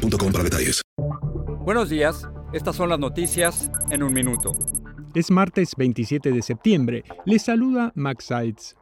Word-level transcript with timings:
para 0.00 0.44
detalles. 0.44 0.82
Buenos 1.64 1.90
días, 1.90 2.28
estas 2.52 2.76
son 2.76 2.88
las 2.88 2.98
noticias 2.98 3.70
en 3.90 4.02
un 4.02 4.12
minuto. 4.12 4.52
Es 5.14 5.30
martes 5.30 5.74
27 5.76 6.32
de 6.32 6.42
septiembre. 6.42 7.04
Les 7.26 7.42
saluda 7.42 7.92
Max 7.94 8.26
Sides. 8.26 8.76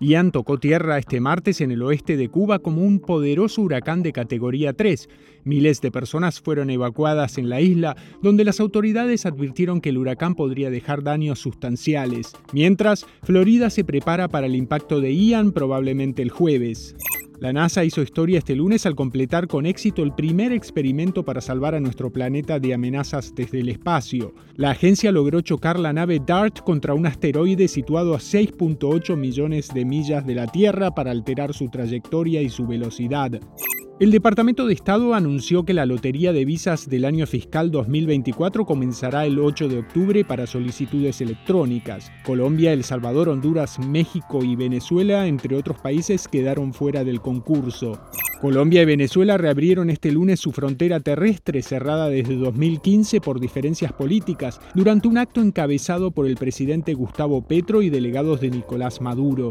Ian 0.00 0.32
tocó 0.32 0.58
tierra 0.58 0.98
este 0.98 1.20
martes 1.20 1.60
en 1.60 1.70
el 1.70 1.80
oeste 1.82 2.16
de 2.16 2.28
Cuba 2.28 2.58
como 2.58 2.82
un 2.82 2.98
poderoso 2.98 3.62
huracán 3.62 4.02
de 4.02 4.12
categoría 4.12 4.72
3. 4.72 5.08
Miles 5.44 5.80
de 5.80 5.92
personas 5.92 6.40
fueron 6.40 6.68
evacuadas 6.70 7.38
en 7.38 7.48
la 7.48 7.60
isla, 7.60 7.96
donde 8.20 8.44
las 8.44 8.58
autoridades 8.58 9.24
advirtieron 9.24 9.80
que 9.80 9.90
el 9.90 9.98
huracán 9.98 10.34
podría 10.34 10.70
dejar 10.70 11.04
daños 11.04 11.38
sustanciales. 11.38 12.32
Mientras, 12.52 13.06
Florida 13.22 13.70
se 13.70 13.84
prepara 13.84 14.28
para 14.28 14.46
el 14.46 14.56
impacto 14.56 15.00
de 15.00 15.14
Ian 15.14 15.52
probablemente 15.52 16.22
el 16.22 16.30
jueves. 16.30 16.96
La 17.44 17.52
NASA 17.52 17.84
hizo 17.84 18.00
historia 18.00 18.38
este 18.38 18.56
lunes 18.56 18.86
al 18.86 18.96
completar 18.96 19.48
con 19.48 19.66
éxito 19.66 20.02
el 20.02 20.14
primer 20.14 20.50
experimento 20.50 21.26
para 21.26 21.42
salvar 21.42 21.74
a 21.74 21.80
nuestro 21.80 22.10
planeta 22.10 22.58
de 22.58 22.72
amenazas 22.72 23.34
desde 23.34 23.60
el 23.60 23.68
espacio. 23.68 24.32
La 24.56 24.70
agencia 24.70 25.12
logró 25.12 25.42
chocar 25.42 25.78
la 25.78 25.92
nave 25.92 26.22
DART 26.26 26.60
contra 26.60 26.94
un 26.94 27.04
asteroide 27.04 27.68
situado 27.68 28.14
a 28.14 28.18
6.8 28.18 29.14
millones 29.18 29.68
de 29.74 29.84
millas 29.84 30.26
de 30.26 30.36
la 30.36 30.46
Tierra 30.46 30.94
para 30.94 31.10
alterar 31.10 31.52
su 31.52 31.68
trayectoria 31.68 32.40
y 32.40 32.48
su 32.48 32.66
velocidad. 32.66 33.38
El 34.00 34.10
Departamento 34.10 34.66
de 34.66 34.74
Estado 34.74 35.14
anunció 35.14 35.64
que 35.64 35.72
la 35.72 35.86
lotería 35.86 36.32
de 36.32 36.44
visas 36.44 36.88
del 36.88 37.04
año 37.04 37.28
fiscal 37.28 37.70
2024 37.70 38.66
comenzará 38.66 39.24
el 39.24 39.38
8 39.38 39.68
de 39.68 39.78
octubre 39.78 40.24
para 40.24 40.48
solicitudes 40.48 41.20
electrónicas. 41.20 42.10
Colombia, 42.24 42.72
El 42.72 42.82
Salvador, 42.82 43.28
Honduras, 43.28 43.78
México 43.78 44.42
y 44.42 44.56
Venezuela, 44.56 45.28
entre 45.28 45.54
otros 45.54 45.78
países, 45.78 46.26
quedaron 46.26 46.74
fuera 46.74 47.04
del 47.04 47.20
concurso. 47.20 48.00
Colombia 48.40 48.82
y 48.82 48.84
Venezuela 48.84 49.38
reabrieron 49.38 49.88
este 49.90 50.10
lunes 50.10 50.40
su 50.40 50.50
frontera 50.50 50.98
terrestre 50.98 51.62
cerrada 51.62 52.08
desde 52.08 52.34
2015 52.34 53.20
por 53.20 53.38
diferencias 53.38 53.92
políticas, 53.92 54.60
durante 54.74 55.06
un 55.06 55.18
acto 55.18 55.40
encabezado 55.40 56.10
por 56.10 56.26
el 56.26 56.34
presidente 56.34 56.94
Gustavo 56.94 57.46
Petro 57.46 57.80
y 57.80 57.90
delegados 57.90 58.40
de 58.40 58.50
Nicolás 58.50 59.00
Maduro. 59.00 59.50